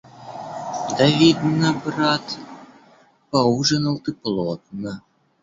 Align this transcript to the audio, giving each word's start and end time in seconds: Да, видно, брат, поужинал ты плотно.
Да, 0.97 1.05
видно, 1.19 1.73
брат, 1.85 2.25
поужинал 3.29 3.99
ты 3.99 4.13
плотно. 4.13 5.03